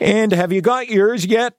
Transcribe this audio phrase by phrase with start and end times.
[0.00, 1.54] And have you got yours yet?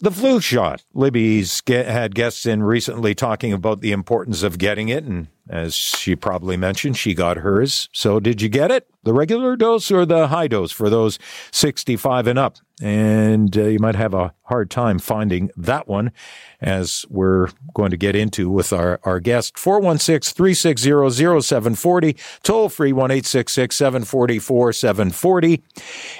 [0.00, 0.84] The flu shot.
[0.94, 5.74] Libby's get, had guests in recently talking about the importance of getting it, and as
[5.74, 7.88] she probably mentioned, she got hers.
[7.92, 8.88] So, did you get it?
[9.02, 11.18] The regular dose or the high dose for those
[11.50, 12.58] 65 and up?
[12.80, 16.12] And uh, you might have a hard time finding that one,
[16.60, 19.58] as we're going to get into with our, our guest.
[19.58, 25.62] 416 360 0740, toll free 1 740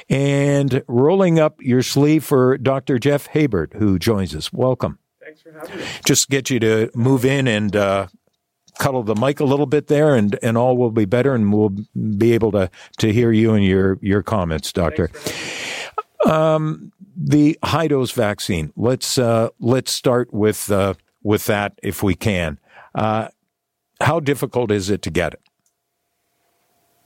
[0.08, 2.98] And rolling up your sleeve for Dr.
[2.98, 4.52] Jeff Habert, who joins us.
[4.52, 4.98] Welcome.
[5.22, 5.84] Thanks for having me.
[6.04, 8.08] Just get you to move in and uh,
[8.78, 11.74] cuddle the mic a little bit there, and, and all will be better, and we'll
[12.16, 15.10] be able to, to hear you and your, your comments, Doctor.
[16.26, 18.72] Um, the high dose vaccine.
[18.76, 22.58] Let's uh, let's start with uh, with that if we can.
[22.94, 23.28] Uh,
[24.00, 25.40] how difficult is it to get it?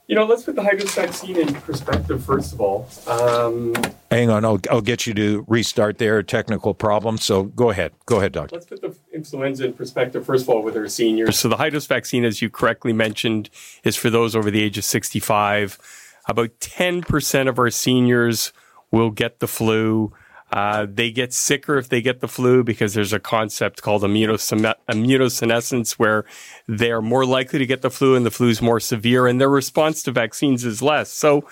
[0.07, 2.89] You know, let's put the high dose vaccine in perspective first of all.
[3.07, 3.73] Um,
[4.11, 6.21] Hang on, I'll, I'll get you to restart there.
[6.21, 7.17] Technical problem.
[7.17, 7.93] So go ahead.
[8.05, 8.55] Go ahead, doctor.
[8.55, 11.39] let's put the influenza in perspective first of all with our seniors.
[11.39, 13.49] So the high vaccine, as you correctly mentioned,
[13.85, 15.77] is for those over the age of 65.
[16.27, 18.51] About 10% of our seniors
[18.91, 20.13] will get the flu.
[20.53, 25.93] Uh, they get sicker if they get the flu because there's a concept called immunosenescence
[25.93, 26.25] where
[26.67, 29.41] they are more likely to get the flu and the flu is more severe and
[29.41, 31.09] their response to vaccines is less.
[31.09, 31.43] So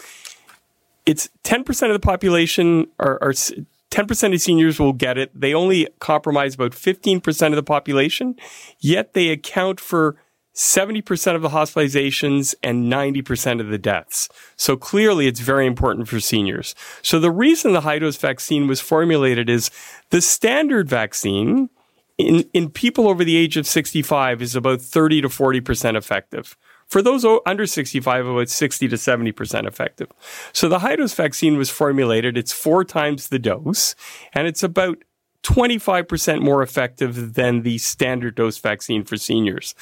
[1.07, 5.31] it's 10% of the population are, are 10% of seniors will get it.
[5.33, 8.35] They only compromise about 15% of the population,
[8.79, 10.16] yet they account for
[10.53, 14.28] 70% of the hospitalizations and 90% of the deaths.
[14.56, 16.75] So clearly it's very important for seniors.
[17.01, 19.72] So the reason the high dose vaccine was formulated is
[20.09, 21.69] the standard vaccine
[22.17, 26.57] in, in people over the age of 65 is about 30 to 40% effective.
[26.88, 30.09] For those under 65, about 60 to 70% effective.
[30.51, 32.38] So the high dose vaccine was formulated.
[32.38, 33.95] It's four times the dose
[34.34, 34.97] and it's about
[35.44, 39.74] 25% more effective than the standard dose vaccine for seniors.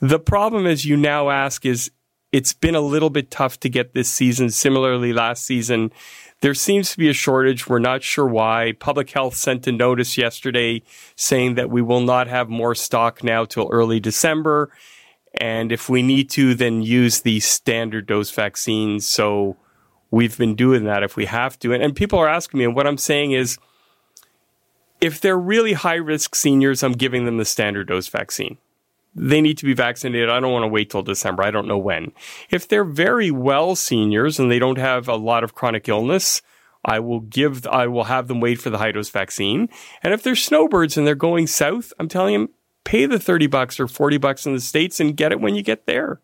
[0.00, 1.90] The problem, as you now ask, is
[2.30, 4.50] it's been a little bit tough to get this season.
[4.50, 5.90] Similarly, last season,
[6.40, 7.66] there seems to be a shortage.
[7.66, 8.72] We're not sure why.
[8.78, 10.82] Public Health sent a notice yesterday
[11.16, 14.70] saying that we will not have more stock now till early December.
[15.40, 19.06] And if we need to, then use the standard dose vaccines.
[19.06, 19.56] So
[20.10, 21.72] we've been doing that if we have to.
[21.72, 23.58] And, and people are asking me, and what I'm saying is,
[25.00, 28.58] if they're really high risk seniors, I'm giving them the standard dose vaccine
[29.18, 30.30] they need to be vaccinated.
[30.30, 31.42] I don't want to wait till December.
[31.42, 32.12] I don't know when.
[32.50, 36.40] If they're very well seniors and they don't have a lot of chronic illness,
[36.84, 39.68] I will give, I will have them wait for the high dose vaccine.
[40.02, 42.48] And if they're snowbirds and they're going south, I'm telling them,
[42.84, 45.62] pay the 30 bucks or 40 bucks in the States and get it when you
[45.62, 46.20] get there.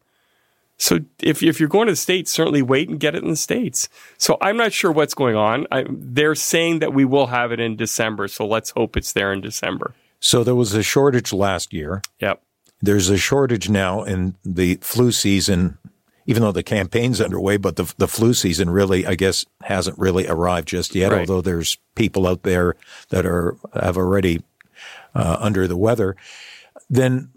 [0.76, 3.36] So if, if you're going to the States, certainly wait and get it in the
[3.36, 3.88] States.
[4.18, 5.66] So I'm not sure what's going on.
[5.70, 8.26] I, they're saying that we will have it in December.
[8.28, 9.94] So let's hope it's there in December.
[10.20, 12.02] So there was a shortage last year.
[12.20, 12.42] Yep.
[12.82, 15.78] There's a shortage now in the flu season,
[16.26, 20.26] even though the campaign's underway, but the, the flu season really, I guess, hasn't really
[20.26, 21.20] arrived just yet, Right.
[21.20, 22.74] although there's people out there
[23.10, 24.42] that are, have already,
[25.14, 26.16] uh, under the weather.
[26.90, 27.30] Then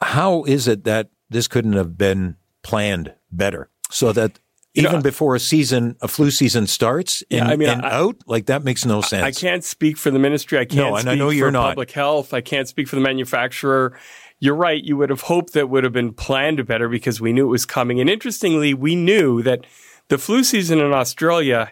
[0.00, 4.40] how is it that this couldn't have been planned better so that
[4.74, 7.86] You know, even before a season, a flu season starts and, Yeah, I mean, and
[7.86, 9.22] I- out, like that makes no sense.
[9.22, 10.58] I can't speak for the ministry.
[10.58, 11.68] I can't No, and I speak know for you're not.
[11.70, 12.34] public health.
[12.34, 13.96] I can't speak for the manufacturer.
[14.40, 14.82] You're right.
[14.82, 17.64] You would have hoped that would have been planned better because we knew it was
[17.64, 18.00] coming.
[18.00, 19.64] And interestingly, we knew that
[20.08, 21.70] the flu season in Australia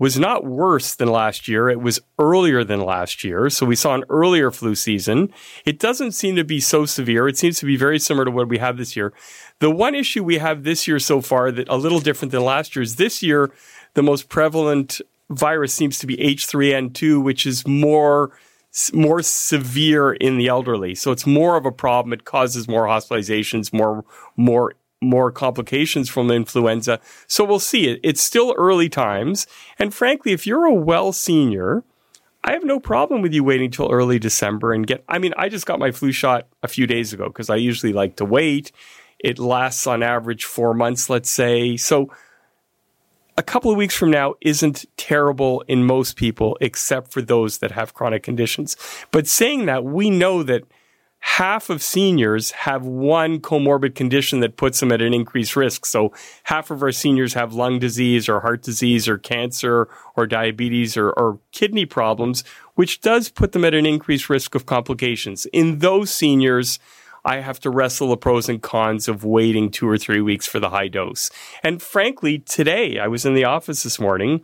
[0.00, 1.68] was not worse than last year.
[1.68, 3.50] It was earlier than last year.
[3.50, 5.30] So we saw an earlier flu season.
[5.66, 7.28] It doesn't seem to be so severe.
[7.28, 9.12] It seems to be very similar to what we have this year.
[9.58, 12.74] The one issue we have this year so far that a little different than last
[12.74, 13.52] year is this year,
[13.92, 18.32] the most prevalent virus seems to be H3N2, which is more
[18.92, 20.94] more severe in the elderly.
[20.94, 22.12] So it's more of a problem.
[22.12, 24.04] It causes more hospitalizations, more
[24.36, 27.00] more more complications from influenza.
[27.26, 28.00] So we'll see it.
[28.02, 29.46] It's still early times.
[29.78, 31.84] And frankly, if you're a well senior,
[32.44, 35.48] I have no problem with you waiting till early December and get I mean, I
[35.48, 38.72] just got my flu shot a few days ago because I usually like to wait.
[39.18, 41.76] It lasts on average 4 months, let's say.
[41.76, 42.10] So
[43.36, 47.72] a couple of weeks from now isn't terrible in most people, except for those that
[47.72, 48.76] have chronic conditions.
[49.10, 50.64] But saying that, we know that
[51.20, 55.84] half of seniors have one comorbid condition that puts them at an increased risk.
[55.84, 56.12] So
[56.44, 61.10] half of our seniors have lung disease or heart disease or cancer or diabetes or,
[61.10, 62.42] or, kidney problems,
[62.74, 65.46] which does put them at an increased risk of complications.
[65.46, 66.78] In those seniors,
[67.24, 70.58] I have to wrestle the pros and cons of waiting two or three weeks for
[70.58, 71.30] the high dose.
[71.62, 74.42] And frankly, today I was in the office this morning.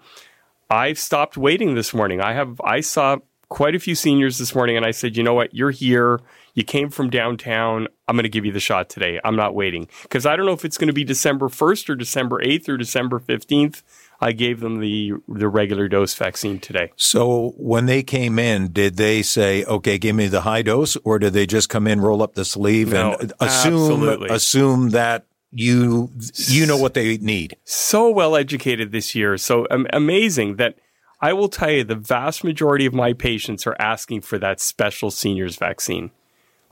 [0.68, 2.20] I've stopped waiting this morning.
[2.20, 3.18] I have, I saw
[3.48, 5.54] quite a few seniors this morning and I said, you know what?
[5.54, 6.20] You're here.
[6.56, 7.86] You came from downtown.
[8.08, 9.20] I'm going to give you the shot today.
[9.22, 11.94] I'm not waiting because I don't know if it's going to be December 1st or
[11.94, 13.82] December 8th or December 15th.
[14.22, 16.92] I gave them the the regular dose vaccine today.
[16.96, 21.18] So when they came in, did they say, "Okay, give me the high dose," or
[21.18, 24.30] did they just come in, roll up the sleeve, no, and assume absolutely.
[24.30, 26.10] assume that you
[26.48, 27.58] you know what they need?
[27.64, 30.78] So well educated this year, so um, amazing that
[31.20, 35.10] I will tell you the vast majority of my patients are asking for that special
[35.10, 36.10] seniors vaccine.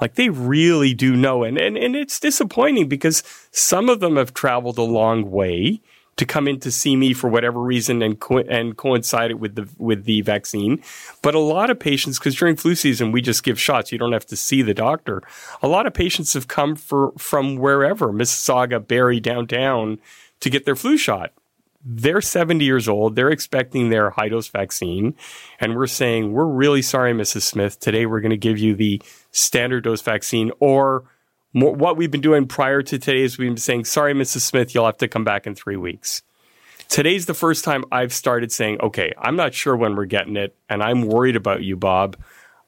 [0.01, 4.35] Like they really do know, and and and it's disappointing because some of them have
[4.35, 5.81] traveled a long way
[6.17, 9.55] to come in to see me for whatever reason and co- and coincide it with
[9.55, 10.83] the with the vaccine.
[11.23, 14.13] But a lot of patients, because during flu season we just give shots, you don't
[14.13, 15.23] have to see the doctor.
[15.63, 19.99] A lot of patients have come for from wherever Mississauga, Barrie, downtown
[20.41, 21.33] to get their flu shot.
[21.85, 23.15] They're 70 years old.
[23.15, 25.15] They're expecting their high dose vaccine.
[25.61, 27.43] And we're saying, we're really sorry, Mrs.
[27.43, 27.79] Smith.
[27.79, 29.03] Today we're going to give you the
[29.33, 31.05] standard dose vaccine or
[31.55, 34.41] more, what we've been doing prior to today is we've been saying, sorry, Mrs.
[34.41, 36.23] Smith, you'll have to come back in three weeks.
[36.89, 40.57] Today's the first time I've started saying, okay, I'm not sure when we're getting it,
[40.69, 42.17] and I'm worried about you, Bob.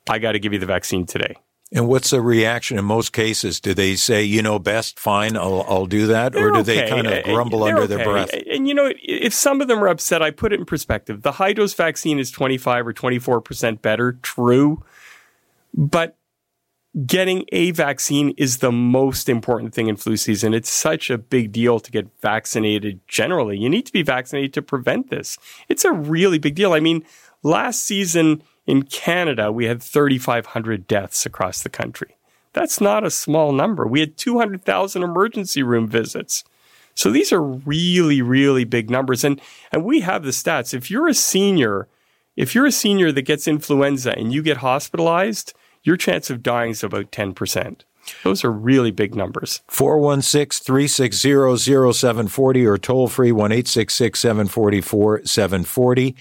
[0.09, 1.37] I got to give you the vaccine today.
[1.77, 3.61] And what's the reaction in most cases?
[3.61, 6.33] Do they say, you know, best, fine, I'll, I'll do that?
[6.33, 6.81] They're or do okay.
[6.81, 7.97] they kind of grumble They're under okay.
[7.97, 8.31] their breath?
[8.51, 11.21] And you know, if some of them are upset, I put it in perspective.
[11.21, 14.83] The high dose vaccine is 25 or 24% better, true.
[15.75, 16.17] But
[17.05, 20.55] getting a vaccine is the most important thing in flu season.
[20.55, 23.59] It's such a big deal to get vaccinated generally.
[23.59, 25.37] You need to be vaccinated to prevent this.
[25.69, 26.73] It's a really big deal.
[26.73, 27.05] I mean,
[27.43, 32.17] last season in Canada, we had 3,500 deaths across the country.
[32.53, 33.87] That's not a small number.
[33.87, 36.43] We had 200,000 emergency room visits.
[36.95, 39.23] So these are really, really big numbers.
[39.23, 39.41] And,
[39.71, 40.73] and we have the stats.
[40.73, 41.87] If you're a senior,
[42.35, 45.53] if you're a senior that gets influenza and you get hospitalized,
[45.83, 47.83] your chance of dying is about 10%.
[48.25, 49.63] Those are really big numbers.
[49.69, 56.17] 416 360 0740 or toll free 1 744 740.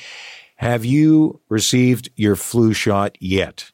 [0.56, 3.72] Have you received your flu shot yet?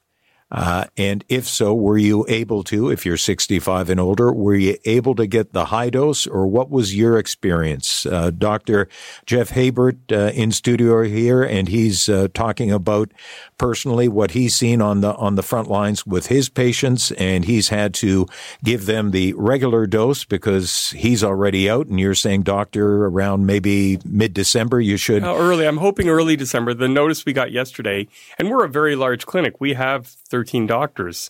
[0.51, 4.77] Uh, and if so, were you able to, if you're 65 and older, were you
[4.85, 8.05] able to get the high dose or what was your experience?
[8.05, 8.89] Uh, Dr.
[9.25, 13.11] Jeff Habert uh, in studio here, and he's uh, talking about
[13.57, 17.11] personally what he's seen on the, on the front lines with his patients.
[17.13, 18.25] And he's had to
[18.63, 21.87] give them the regular dose because he's already out.
[21.87, 25.23] And you're saying, doctor, around maybe mid December, you should.
[25.23, 25.67] Uh, early.
[25.67, 26.73] I'm hoping early December.
[26.73, 28.07] The notice we got yesterday,
[28.37, 29.59] and we're a very large clinic.
[29.59, 31.29] We have 13 doctors.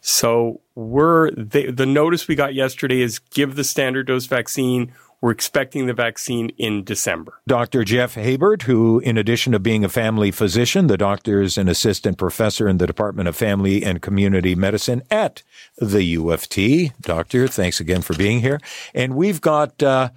[0.00, 4.92] So we're the, notice we got yesterday is give the standard dose vaccine.
[5.20, 7.34] We're expecting the vaccine in December.
[7.46, 7.84] Dr.
[7.84, 12.16] Jeff Habert, who, in addition to being a family physician, the doctor is an assistant
[12.16, 15.42] professor in the Department of Family and Community Medicine at
[15.76, 16.92] the U of T.
[17.02, 18.58] Doctor, thanks again for being here.
[18.94, 20.10] And we've got uh,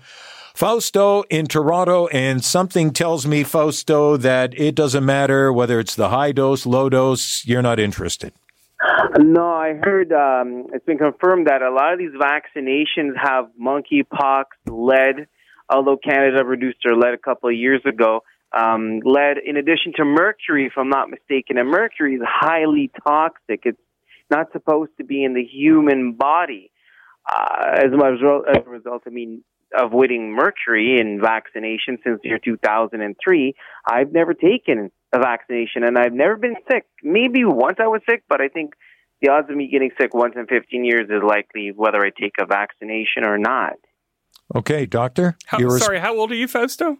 [0.59, 6.09] Fausto in Toronto, and something tells me, Fausto, that it doesn't matter whether it's the
[6.09, 8.33] high dose, low dose, you're not interested.
[9.17, 14.47] No, I heard um, it's been confirmed that a lot of these vaccinations have monkeypox,
[14.67, 15.27] lead,
[15.69, 18.23] although Canada reduced their lead a couple of years ago.
[18.51, 23.61] Um, lead, in addition to mercury, if I'm not mistaken, and mercury is highly toxic.
[23.63, 23.79] It's
[24.29, 26.69] not supposed to be in the human body.
[27.25, 29.41] Uh, as, a result, as a result, I mean,
[29.77, 33.53] avoiding mercury in vaccination since the year 2003,
[33.85, 36.85] I've never taken a vaccination and I've never been sick.
[37.03, 38.73] Maybe once I was sick, but I think
[39.21, 42.33] the odds of me getting sick once in 15 years is likely whether I take
[42.39, 43.73] a vaccination or not.
[44.55, 45.37] Okay, doctor.
[45.45, 46.97] How, sorry, how old are you, Fausto?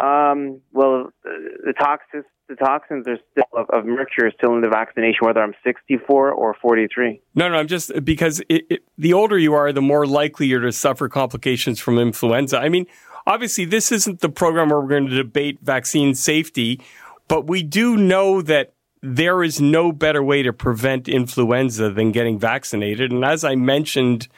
[0.00, 4.68] Um, well, the toxins, the toxins are still of, of, mercury are still in the
[4.68, 7.20] vaccination, whether I'm 64 or 43.
[7.34, 10.60] No, no, I'm just because it, it, the older you are, the more likely you're
[10.60, 12.58] to suffer complications from influenza.
[12.58, 12.86] I mean,
[13.26, 16.80] obviously, this isn't the program where we're going to debate vaccine safety,
[17.28, 22.38] but we do know that there is no better way to prevent influenza than getting
[22.38, 23.10] vaccinated.
[23.10, 24.28] And as I mentioned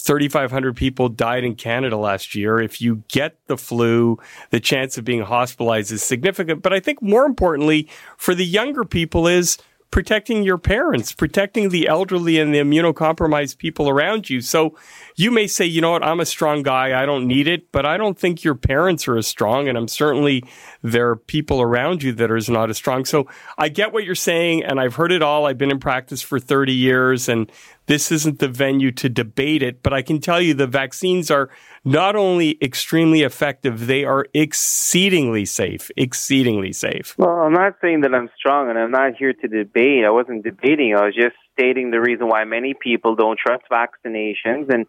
[0.00, 2.60] 3,500 people died in Canada last year.
[2.60, 4.18] If you get the flu,
[4.50, 6.62] the chance of being hospitalized is significant.
[6.62, 9.58] But I think more importantly for the younger people is
[9.90, 14.40] protecting your parents, protecting the elderly and the immunocompromised people around you.
[14.40, 14.76] So
[15.20, 16.98] you may say, you know what, I'm a strong guy.
[16.98, 19.68] I don't need it, but I don't think your parents are as strong.
[19.68, 20.42] And I'm certainly
[20.80, 23.04] there are people around you that are not as strong.
[23.04, 24.64] So I get what you're saying.
[24.64, 25.44] And I've heard it all.
[25.44, 27.52] I've been in practice for 30 years and
[27.84, 31.50] this isn't the venue to debate it, but I can tell you the vaccines are
[31.84, 37.16] not only extremely effective, they are exceedingly safe, exceedingly safe.
[37.18, 40.04] Well, I'm not saying that I'm strong and I'm not here to debate.
[40.06, 40.94] I wasn't debating.
[40.94, 44.72] I was just stating the reason why many people don't trust vaccinations.
[44.72, 44.86] And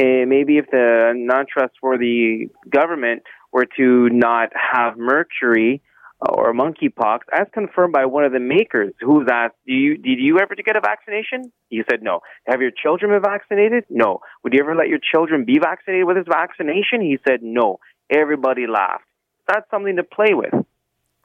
[0.00, 3.22] uh, maybe if the non trustworthy government
[3.52, 5.82] were to not have mercury,
[6.28, 10.38] or monkeypox, as confirmed by one of the makers, who's asked, "Do you did you
[10.38, 12.20] ever get a vaccination?" You said no.
[12.46, 13.84] Have your children been vaccinated?
[13.90, 14.20] No.
[14.42, 17.00] Would you ever let your children be vaccinated with this vaccination?
[17.00, 17.80] He said no.
[18.08, 19.04] Everybody laughed.
[19.48, 20.54] That's something to play with.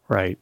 [0.08, 0.40] Right.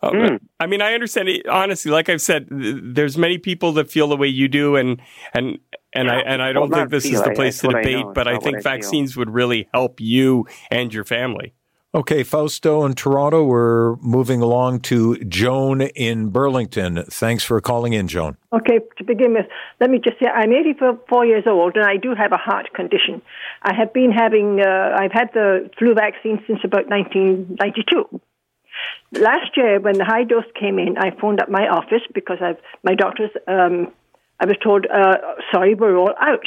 [0.00, 0.38] Oh, mm.
[0.60, 1.48] I mean, I understand it.
[1.48, 5.00] Honestly, like I've said, there's many people that feel the way you do, and
[5.34, 5.58] and
[5.98, 8.06] and I and I don't well, think this is the place to debate.
[8.14, 11.54] But I think I vaccines would really help you and your family.
[11.94, 17.02] Okay, Fausto in Toronto, we're moving along to Joan in Burlington.
[17.08, 18.36] Thanks for calling in, Joan.
[18.52, 19.46] Okay, to begin with,
[19.80, 23.22] let me just say I'm 84 years old and I do have a heart condition.
[23.62, 28.20] I have been having, uh, I've had the flu vaccine since about 1992.
[29.12, 32.58] Last year, when the high dose came in, I phoned up my office because I've,
[32.84, 33.94] my doctors, um,
[34.40, 35.16] I was told, uh,
[35.52, 36.46] sorry, we're all out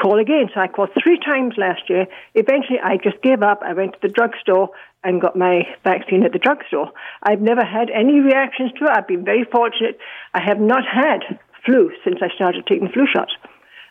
[0.00, 0.48] call again.
[0.54, 2.06] So I called three times last year.
[2.34, 3.62] Eventually, I just gave up.
[3.64, 4.70] I went to the drugstore
[5.02, 6.92] and got my vaccine at the drugstore.
[7.22, 8.90] I've never had any reactions to it.
[8.90, 9.98] I've been very fortunate.
[10.34, 13.32] I have not had flu since I started taking flu shots.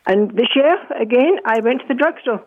[0.06, 2.46] And this year, again, I went to the drugstore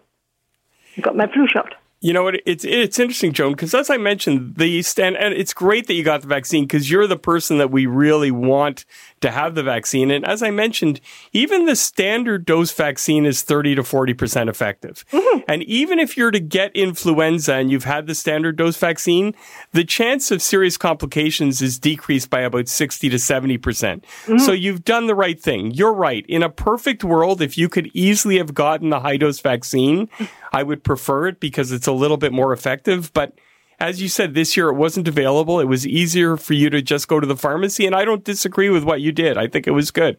[1.01, 1.75] got my flu shot.
[2.03, 2.41] You know what?
[2.47, 6.03] It's it's interesting, Joan, because as I mentioned, the stand and it's great that you
[6.03, 8.87] got the vaccine because you're the person that we really want
[9.21, 10.11] to have the vaccine.
[10.11, 11.01] And as I mentioned,
[11.33, 15.05] even the standard dose vaccine is 30 to 40% effective.
[15.13, 15.41] Mm-hmm.
[15.49, 19.35] And even if you're to get influenza and you've had the standard dose vaccine,
[19.73, 23.63] the chance of serious complications is decreased by about 60 to 70%.
[23.63, 25.71] percent mm hmm So you've done the right thing.
[25.71, 26.25] You're right.
[26.27, 30.09] In a perfect world, if you could easily have gotten the high dose vaccine,
[30.53, 33.13] I would prefer it because it's a little bit more effective.
[33.13, 33.35] But
[33.81, 35.59] as you said, this year it wasn't available.
[35.59, 38.69] It was easier for you to just go to the pharmacy, and I don't disagree
[38.69, 39.39] with what you did.
[39.39, 40.19] I think it was good.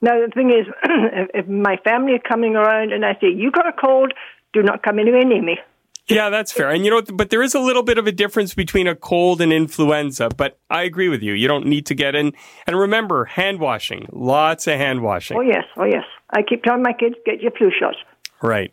[0.00, 0.66] Now, the thing is,
[1.34, 4.12] if my family are coming around and I say, you got a cold,
[4.52, 5.58] do not come anywhere near me.
[6.06, 6.70] Yeah, that's fair.
[6.70, 9.42] And you know, but there is a little bit of a difference between a cold
[9.42, 11.34] and influenza, but I agree with you.
[11.34, 12.32] You don't need to get in.
[12.66, 14.06] And remember, hand washing.
[14.10, 15.36] Lots of hand washing.
[15.36, 15.64] Oh, yes.
[15.76, 16.04] Oh, yes.
[16.30, 17.98] I keep telling my kids, get your flu shots.
[18.40, 18.72] Right.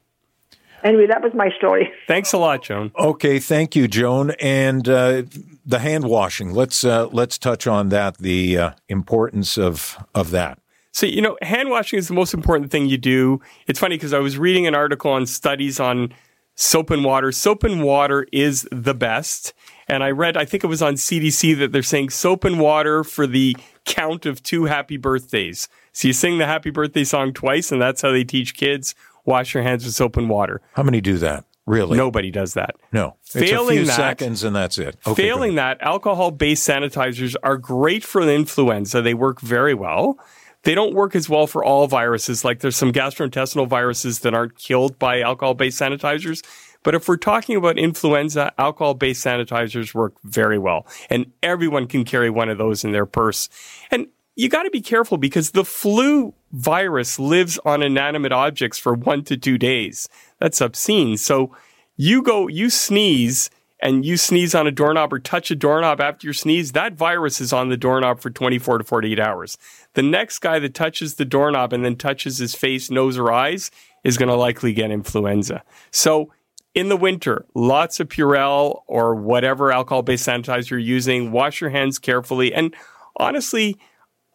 [0.86, 1.92] Anyway, that was my story.
[2.08, 2.92] Thanks a lot, Joan.
[2.98, 4.32] Okay, thank you, Joan.
[4.40, 5.24] And uh,
[5.66, 6.54] the hand washing.
[6.54, 8.20] Let's uh, let's touch on that.
[8.20, 10.60] The uh, importance of of that.
[10.92, 13.42] So you know, hand washing is the most important thing you do.
[13.66, 16.14] It's funny because I was reading an article on studies on
[16.54, 17.32] soap and water.
[17.32, 19.54] Soap and water is the best.
[19.88, 23.04] And I read, I think it was on CDC that they're saying soap and water
[23.04, 25.68] for the count of two happy birthdays.
[25.92, 29.54] So you sing the happy birthday song twice, and that's how they teach kids wash
[29.54, 30.62] your hands with soap and water.
[30.74, 31.46] How many do that?
[31.66, 31.98] Really?
[31.98, 32.76] Nobody does that.
[32.92, 33.16] No.
[33.24, 34.98] Failing that, seconds and that's it.
[35.06, 39.02] Okay, failing that, alcohol based sanitizers are great for the influenza.
[39.02, 40.20] They work very well.
[40.62, 42.46] They don't work as well for all viruses.
[42.46, 46.44] Like there's some gastrointestinal viruses that aren't killed by alcohol based sanitizers.
[46.84, 50.86] But if we're talking about influenza, alcohol based sanitizers work very well.
[51.10, 53.50] And everyone can carry one of those in their purse.
[53.90, 58.94] And you got to be careful because the flu virus lives on inanimate objects for
[58.94, 60.08] one to two days.
[60.40, 61.18] That's obscene.
[61.18, 61.56] So
[61.98, 63.50] you go, you sneeze
[63.82, 67.42] and you sneeze on a doorknob or touch a doorknob after you sneeze, that virus
[67.42, 69.58] is on the doorknob for 24 to 48 hours.
[69.94, 73.70] The next guy that touches the doorknob and then touches his face, nose, or eyes
[74.04, 75.62] is going to likely get influenza.
[75.92, 76.32] So
[76.74, 81.32] in the winter, lots of Purell or whatever alcohol based sanitizer you're using.
[81.32, 82.54] Wash your hands carefully.
[82.54, 82.74] And
[83.18, 83.78] honestly,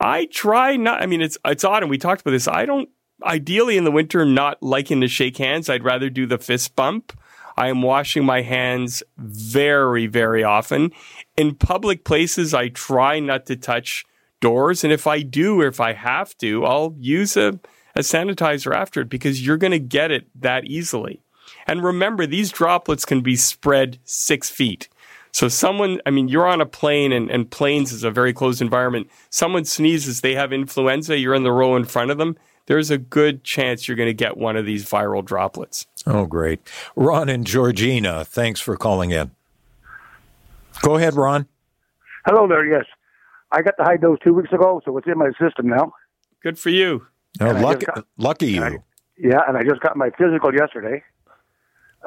[0.01, 1.03] I try not.
[1.03, 2.49] I mean, it's it's odd, and we talked about this.
[2.49, 2.89] I don't
[3.23, 5.69] ideally in the winter not liking to shake hands.
[5.69, 7.13] I'd rather do the fist bump.
[7.57, 10.93] I am washing my hands very, very often.
[11.37, 14.07] In public places, I try not to touch
[14.41, 17.61] doors, and if I do, or if I have to, I'll use a,
[17.95, 21.23] a sanitizer after it because you're going to get it that easily.
[21.67, 24.89] And remember, these droplets can be spread six feet.
[25.33, 28.61] So someone, I mean, you're on a plane and, and planes is a very closed
[28.61, 29.09] environment.
[29.31, 32.37] Someone sneezes, they have influenza, you're in the row in front of them.
[32.67, 35.87] there's a good chance you're going to get one of these viral droplets.
[36.07, 36.61] Oh, great.
[36.97, 39.31] Ron and Georgina, thanks for calling in.
[40.83, 41.47] Go ahead, Ron.
[42.27, 42.65] Hello there.
[42.67, 42.85] Yes,
[43.53, 45.93] I got the high dose two weeks ago, so it's in my system now.
[46.43, 47.07] Good for you.
[47.41, 48.63] Oh, lucky, got- lucky you.
[48.63, 48.79] I-
[49.17, 51.03] Yeah, and I just got my physical yesterday.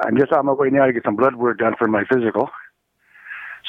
[0.04, 2.48] I'm just on my way now to get some blood work done for my physical.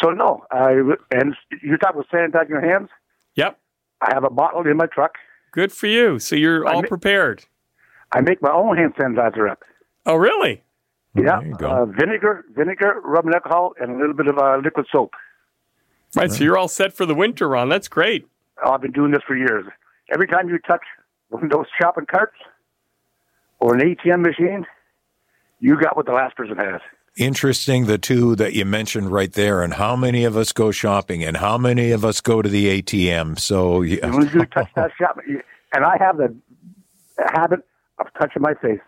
[0.01, 0.71] So no, I
[1.11, 2.89] and you talk about sanitizing your hands.
[3.35, 3.57] Yep.
[4.01, 5.13] I have a bottle in my truck.
[5.51, 6.19] Good for you.
[6.19, 7.45] So you're I all ma- prepared.
[8.11, 9.63] I make my own hand sanitizer up.
[10.05, 10.63] Oh, really?
[11.15, 11.67] Yeah, there.
[11.67, 15.13] Uh, vinegar, vinegar, rubbing alcohol, and a little bit of uh, liquid soap.
[16.15, 16.31] Right.
[16.31, 17.69] So you're all set for the winter, Ron.
[17.69, 18.27] That's great.
[18.65, 19.65] I've been doing this for years.
[20.13, 20.83] Every time you touch
[21.29, 22.35] one of those shopping carts
[23.59, 24.65] or an ATM machine,
[25.59, 26.81] you got what the last person has.
[27.17, 31.23] Interesting, the two that you mentioned right there, and how many of us go shopping,
[31.23, 33.39] and how many of us go to the ATM.
[33.39, 34.11] So, As yeah.
[34.11, 35.17] soon as you touch that shop,
[35.73, 36.35] and I have the
[37.33, 37.61] habit
[37.99, 38.81] of touching my face.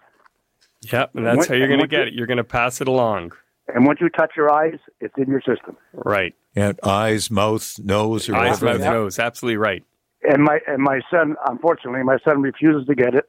[0.92, 1.12] Yep.
[1.16, 2.14] And that's What- how you're going to get you- it.
[2.14, 3.32] You're going to pass it along.
[3.74, 5.76] And once you touch your eyes, it's in your system.
[5.94, 6.34] Right.
[6.56, 8.80] yeah, eyes, mouth, nose, or Eyes, whatever.
[8.80, 9.20] mouth, nose.
[9.20, 9.84] Absolutely right.
[10.30, 13.26] And my and my son, unfortunately, my son refuses to get it.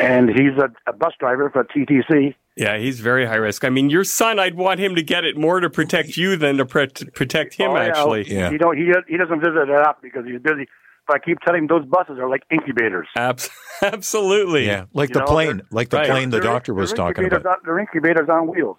[0.00, 2.34] And he's a, a bus driver for TTC.
[2.58, 3.64] Yeah, he's very high risk.
[3.64, 6.56] I mean, your son, I'd want him to get it more to protect you than
[6.56, 7.82] to pre- protect him, Oh, yeah.
[7.84, 8.24] actually.
[8.30, 8.50] Yeah.
[8.50, 10.66] He don't he he doesn't visit it up because he's busy.
[11.06, 13.06] But I keep telling him those buses are like incubators.
[13.16, 13.48] Abs-
[13.82, 14.66] absolutely.
[14.66, 16.10] Yeah, like You the know, plane, like the Right.
[16.10, 17.46] plane the doctor was talking about.
[17.46, 18.78] On, they're incubators on wheels.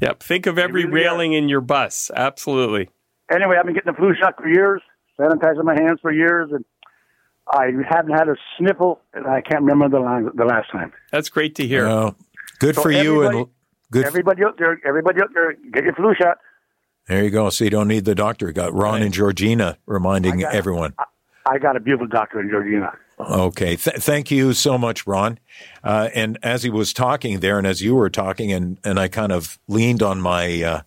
[0.00, 0.22] Yep.
[0.22, 1.10] Think of every really are.
[1.12, 2.10] railing in your bus.
[2.16, 2.90] Absolutely.
[3.32, 4.82] Anyway, I've been getting the flu shot for years,
[5.20, 6.64] sanitizing my hands for years, and
[7.52, 10.92] I haven't had a sniffle, and I can't remember the last, the last time.
[11.12, 11.86] That's great to hear.
[11.86, 12.16] Well,
[12.60, 13.46] good So for you, and
[13.90, 14.06] good.
[14.06, 16.38] Everybody out there, everybody out there, get your flu shot.
[17.08, 17.50] there you go.
[17.50, 18.46] So you don't need the doctor.
[18.46, 20.94] You got Ron and Georgina reminding got- everyone.
[21.46, 22.92] I got a beautiful doctor in Georgina.
[23.18, 23.76] Okay.
[23.76, 25.38] Th- thank you so much, Ron.
[25.82, 29.08] Uh, and as he was talking there, and as you were talking, and, and I
[29.08, 30.80] kind of leaned on my uh,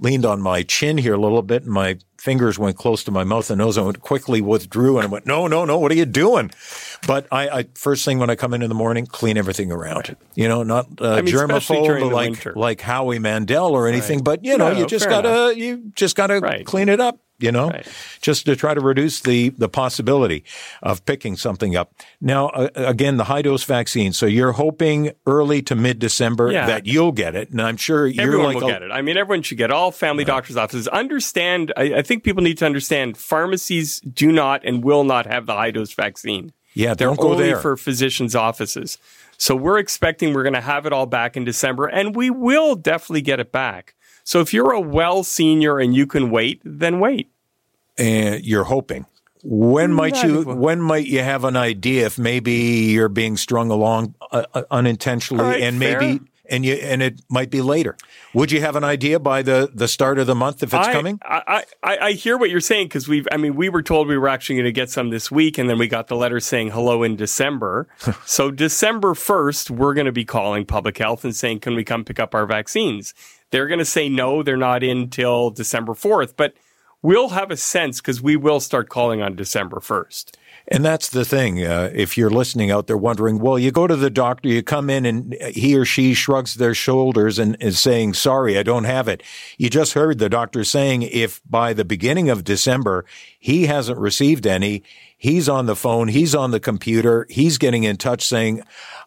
[0.00, 3.24] leaned on my chin here a little bit, and my fingers went close to my
[3.24, 3.76] mouth and nose.
[3.78, 5.78] I went quickly withdrew, and I went, "No, no, no!
[5.78, 6.50] What are you doing?"
[7.06, 10.16] But I, I first thing when I come in in the morning, clean everything around.
[10.34, 12.52] You know, not uh, I mean, germaphobe like winter.
[12.56, 16.40] like Howie Mandel or anything, but you know, No, you just gotta you just gotta
[16.40, 16.64] Right.
[16.66, 17.86] clean it up you know, Right.
[18.20, 20.44] just to try to reduce the, the possibility
[20.82, 21.92] of picking something up.
[22.20, 24.12] Now, uh, again, the high dose vaccine.
[24.12, 26.66] So you're hoping early to mid December Yeah.
[26.66, 27.50] that you'll get it.
[27.50, 28.90] And I'm sure you're Everyone like, will a- get it.
[28.90, 29.74] I mean, everyone should get it.
[29.74, 30.88] all family doctors' offices.
[30.88, 35.46] Understand, I, I think people need to understand pharmacies do not and will not have
[35.46, 36.52] the high dose vaccine.
[36.74, 37.58] yeah, They're don't go only there.
[37.58, 38.98] for physicians' offices.
[39.36, 42.74] So we're expecting we're going to have it all back in December, and we will
[42.74, 43.94] definitely get it back.
[44.28, 47.30] So if you're a well senior and you can wait, then wait.
[47.96, 49.06] and you're hoping.
[49.42, 50.42] When might you?
[50.42, 55.42] When might you have an idea if maybe you're being strung along uh, uh, unintentionally,
[55.42, 56.26] All right, and maybe fair.
[56.48, 57.96] And you and it might be later?
[58.34, 60.92] Would you have an idea by the the start of the month if it's I,
[60.92, 61.18] coming?
[61.22, 64.18] I, I, I hear what you're saying because we've, I mean, we were told we
[64.18, 66.70] were actually going to get some this week, and then we got the letter saying
[66.70, 67.88] hello in December.
[68.26, 72.04] so December 1st, we're going to be calling public health and saying, can we come
[72.04, 73.14] pick up our vaccines?
[73.50, 76.54] They're going to say no, they're not in till December 4th, but
[77.02, 80.32] we'll have a sense because we will start calling on December 1st.
[80.70, 81.64] And that's the thing.
[81.64, 84.90] Uh, if you're listening out there wondering, well, you go to the doctor, you come
[84.90, 89.08] in and he or she shrugs their shoulders and is saying, sorry, I don't have
[89.08, 89.22] it.
[89.56, 93.06] You just heard the doctor saying if by the beginning of December
[93.38, 94.82] he hasn't received any,
[95.16, 98.62] he's on the phone, he's on the computer, he's getting in touch saying,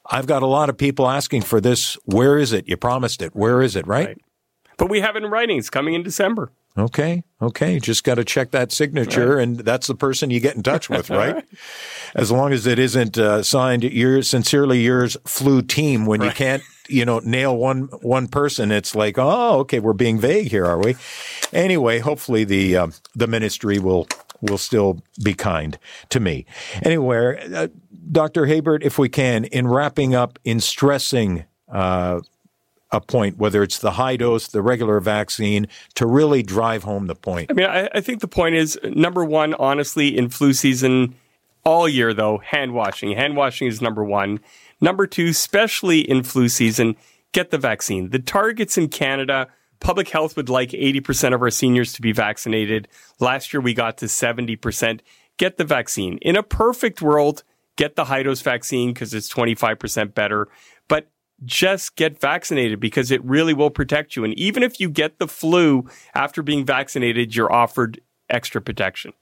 [0.09, 1.93] I've got a lot of people asking for this.
[2.05, 2.67] Where is it?
[2.67, 3.35] You promised it.
[3.35, 3.85] Where is it?
[3.85, 4.07] Right?
[4.07, 4.21] Right.
[4.77, 5.59] But we have it in writing.
[5.59, 6.51] It's coming in December.
[6.77, 7.23] Okay.
[7.41, 7.79] Okay.
[7.79, 11.09] Just got to check that signature, and that's the person you get in touch with,
[11.09, 11.45] right?
[12.15, 16.05] As long as it isn't uh, signed, your sincerely yours flu team.
[16.05, 20.19] When you can't, you know, nail one one person, it's like, oh, okay, we're being
[20.19, 20.95] vague here, are we?
[21.51, 24.07] Anyway, hopefully the um, the ministry will
[24.41, 25.77] will still be kind
[26.09, 26.45] to me.
[26.83, 27.67] Anyway, uh,
[28.11, 28.45] Dr.
[28.45, 31.45] Habert, if we can, in wrapping up, in stressing.
[31.71, 32.21] Uh,
[32.91, 37.15] a point, whether it's the high dose, the regular vaccine, to really drive home the
[37.15, 37.49] point.
[37.49, 41.15] I mean, I, I think the point is number one, honestly, in flu season,
[41.63, 43.15] all year though, hand washing.
[43.15, 44.39] Hand washing is number one.
[44.81, 46.95] Number two, especially in flu season,
[47.31, 48.09] get the vaccine.
[48.09, 49.47] The targets in Canada,
[49.79, 52.87] public health would like 80% of our seniors to be vaccinated.
[53.19, 54.99] Last year we got to 70%.
[55.37, 56.17] Get the vaccine.
[56.21, 57.43] In a perfect world,
[57.77, 60.47] get the high dose vaccine because it's 25% better.
[61.43, 64.23] Just get vaccinated because it really will protect you.
[64.23, 67.99] And even if you get the flu after being vaccinated, you're offered
[68.29, 69.13] extra protection.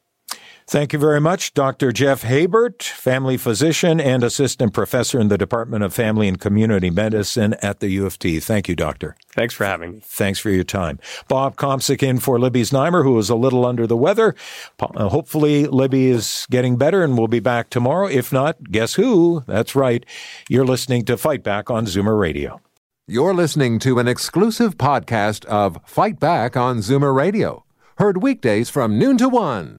[0.69, 1.91] Thank you very much, Dr.
[1.91, 7.55] Jeff Habert, family physician and assistant professor in the Department of Family and Community Medicine
[7.63, 8.39] at the U of T.
[8.39, 9.15] Thank you, Doctor.
[9.29, 10.01] Thanks for having me.
[10.03, 10.99] Thanks for your time.
[11.27, 14.36] Bob Komsic in for Libby Znaimer, who is a little under the weather.
[14.79, 18.08] Uh, hopefully, Libby is getting better and we'll be back tomorrow.
[18.08, 19.43] If not, guess who?
[19.47, 20.05] That's right.
[20.49, 22.62] You're listening to Fight Back on Zoomer Radio.
[23.08, 27.65] You're listening to an exclusive podcast of Fight Back on Zoomer Radio,
[27.97, 29.78] heard weekdays from noon to one.